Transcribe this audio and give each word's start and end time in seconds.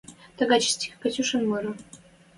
Тагачы 0.37 0.69
стих— 0.75 0.93
«катюшан» 1.03 1.43
мыры 1.51 1.71